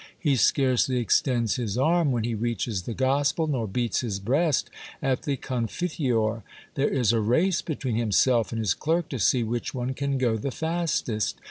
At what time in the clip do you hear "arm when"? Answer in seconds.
1.77-2.23